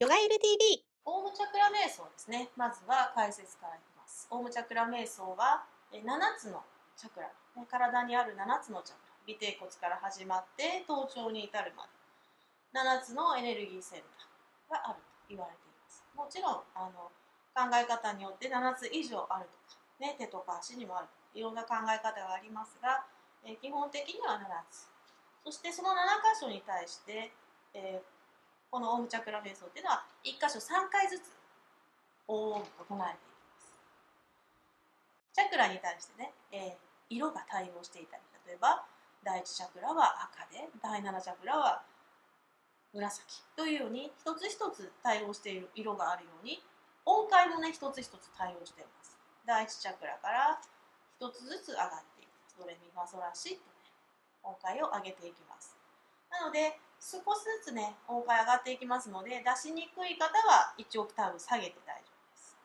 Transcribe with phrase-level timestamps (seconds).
[0.00, 2.48] ヨガエル TV オウムチャクラ瞑想ですね。
[2.56, 4.24] まずは解説からいきます。
[4.32, 6.00] オウムチャクラ瞑想は7
[6.40, 6.64] つの
[6.96, 7.28] チャクラ、
[7.68, 9.36] 体にある7つのチャクラ。
[9.36, 12.80] 尾てい骨から始まって頭頂に至るまで。
[12.80, 14.08] 7つのエネルギーセン
[14.72, 16.00] ターがあると言われています。
[16.16, 17.12] もちろんあの
[17.52, 23.04] 考え方によって7つ以上あるとか、ね、手とか足にもあるいろんな考え方がありますが、
[23.44, 24.88] え基本的には7つ。
[25.44, 27.36] そしてその7箇所に対して、
[27.76, 28.19] えー
[28.70, 31.34] このオウムチャクラ瞑想っていうのは1箇所3回ずつ
[32.28, 33.74] オウムと唱えていきます。
[35.34, 38.86] チャクラに対してね、えー、色が対応していたり例えば
[39.26, 41.82] 第1チャクラは赤で第7チャクラは
[42.94, 46.62] 紫というように一つ一つ対応している色があるように
[47.04, 49.18] 音階もね一つ一つ対応しています。
[49.46, 50.60] 第1チャクラから
[51.18, 53.90] 一つずつ上がっていきますドレミファソラシとね
[54.42, 55.74] 音階を上げていきます。
[56.30, 62.56] なので少しずつね音階上がっていきますので出しにくい方は1オクターブ下げて大丈夫です。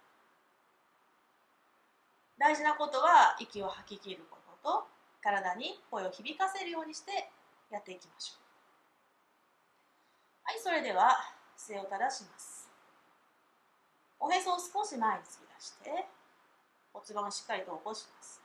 [2.38, 4.88] 大事なことは息を吐き切ることと
[5.24, 7.32] 体に声を響かせるようにして
[7.72, 8.44] やっていきましょう。
[10.44, 11.16] はいそれでは
[11.56, 12.70] 姿勢を正します。
[14.20, 16.06] おへそを少し前に突き出して
[16.92, 18.42] 骨盤をしっかりと起こします。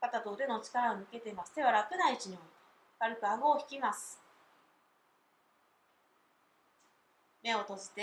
[0.00, 1.52] 肩と腕の力を抜けています。
[1.52, 2.56] 手は楽な位置に置いて
[3.00, 4.25] 軽く顎を引きます。
[7.46, 8.02] 目を閉じて。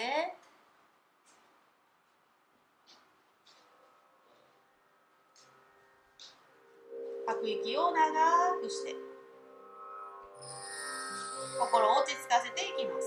[7.28, 8.96] 吐く息を長くして。
[11.60, 13.03] 心を落ち着かせていきます。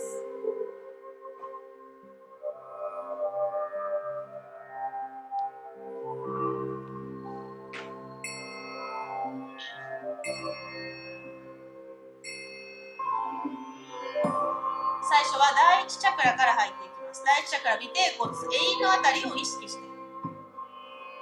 [15.27, 17.25] 第一チャクラから入っていきます。
[17.27, 19.83] 第一チャクラ尾低骨襟のあたりを意識して。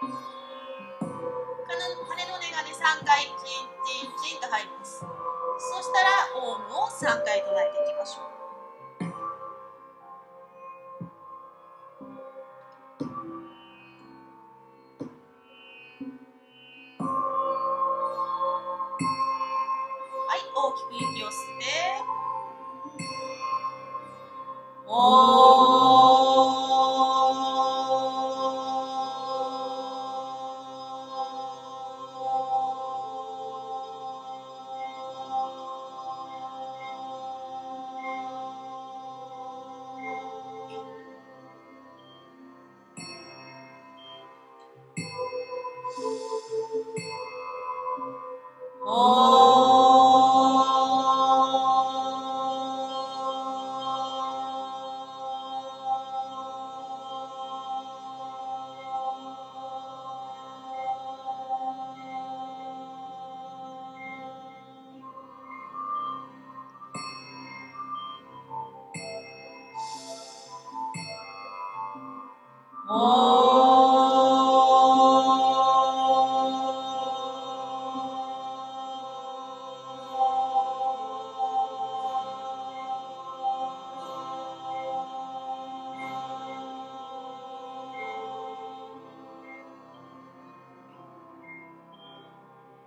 [0.04, 0.12] 羽
[2.28, 5.00] の根がね3回チンチンチンと入ります。
[5.00, 8.33] そしたらオウムを3回唱えていきましょう。
[24.96, 25.43] お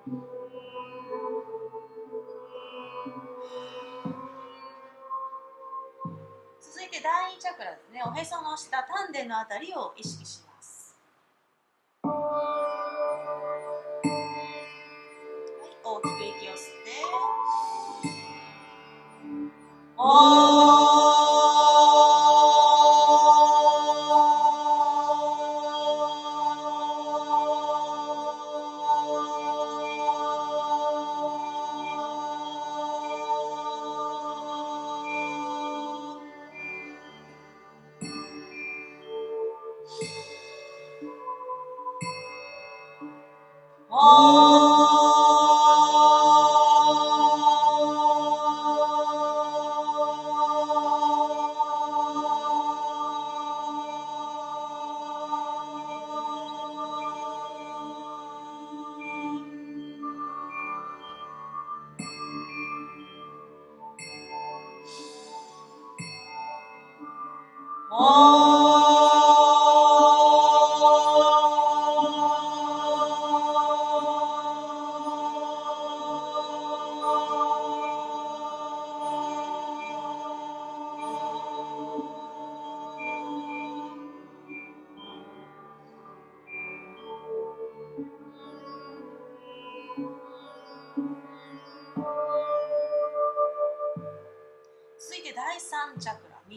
[0.08, 0.16] 続
[6.82, 8.02] いて第2チャクラですね。
[8.06, 10.96] おへその下丹田のあたりを意識します。
[12.04, 12.10] は
[15.66, 16.08] い大きく
[16.40, 16.92] 息を吸って。
[19.98, 20.87] おー。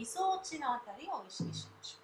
[0.01, 2.00] みぞおちのあたりを意識しましょう。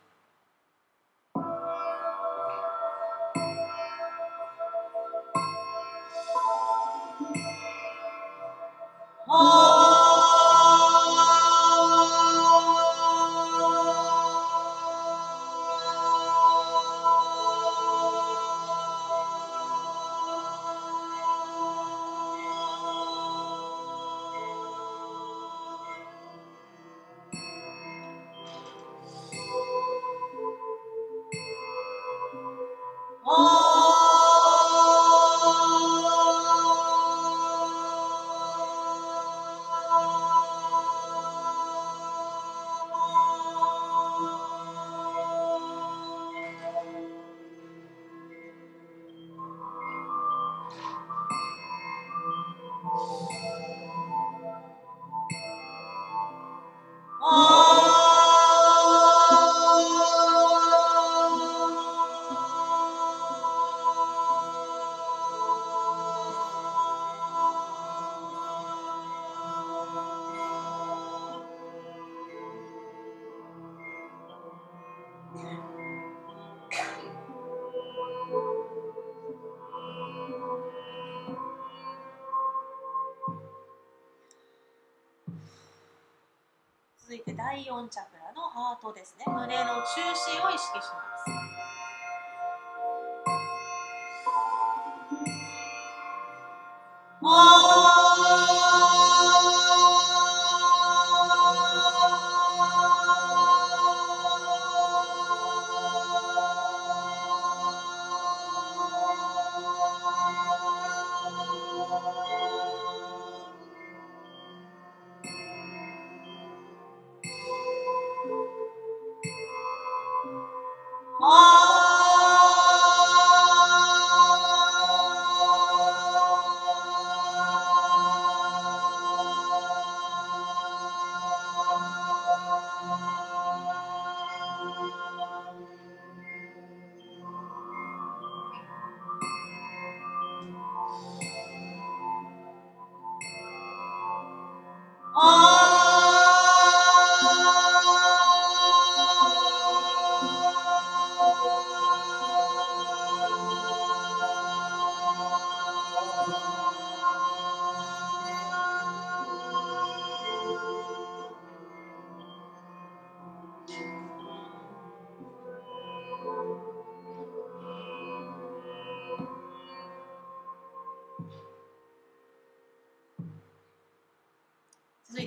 [87.38, 89.26] 第4チャクラのハートですね。
[89.28, 91.07] 胸の中心を意識します。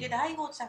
[0.01, 0.63] 続いて第5チ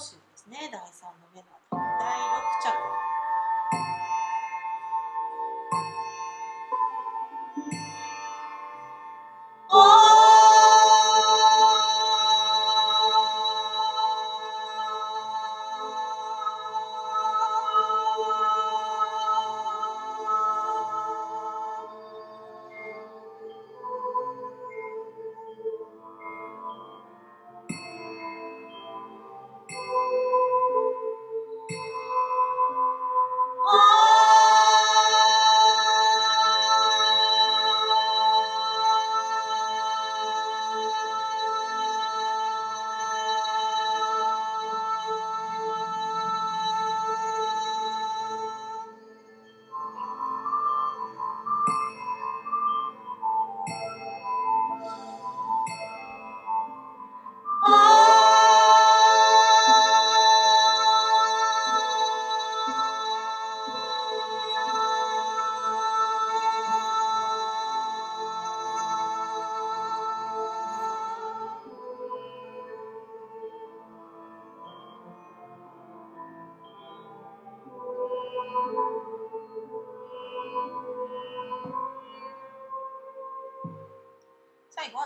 [0.00, 0.29] doce.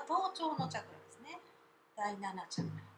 [0.07, 1.41] 頭頂のチャクラですね。
[1.97, 2.94] 第7チャクラ。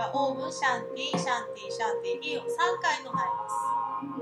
[0.00, 2.46] は、 Om Shanti, Shanti, Shanti, イを3
[2.80, 3.52] 回唱えます。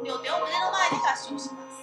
[0.04, 1.78] 両手を胸の前で合掌します。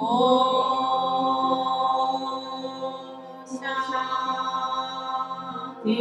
[0.00, 0.02] Om
[3.44, 5.94] Shanti,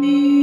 [0.00, 0.41] シ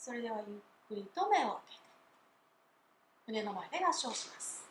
[0.00, 0.56] それではゆっ
[0.88, 1.80] くりと目を開けて。
[3.26, 4.66] 胸の前で合掌します。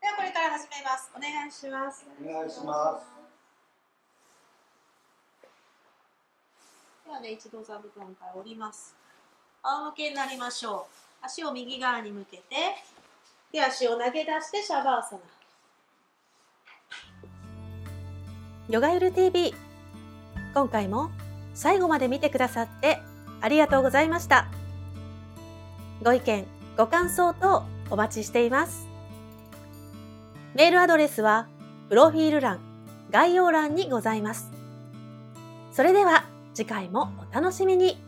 [0.00, 1.10] ではこれから始めます。
[1.16, 2.06] お願いします。
[2.22, 3.06] お願いします。
[7.04, 8.94] ではね一度座布団から降ります。
[9.64, 10.86] 仰向けになりましょ
[11.22, 11.26] う。
[11.26, 12.44] 足を右側に向けて。
[13.50, 15.20] 手足を投げ出してシャバーサナ。
[18.68, 19.52] ヨガユル TV
[20.54, 21.10] 今回も
[21.52, 23.00] 最後まで見てくださって
[23.40, 24.48] ありがとうございました。
[26.02, 28.88] ご意見ご感想等お待ちしています。
[30.54, 31.48] メールアドレスは
[31.88, 32.60] プロフィール欄
[33.10, 34.50] 概要欄にございます。
[35.72, 36.24] それでは
[36.54, 38.05] 次回もお楽しみに。